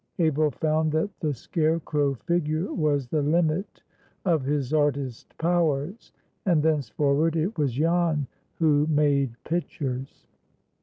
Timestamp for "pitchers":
9.43-10.25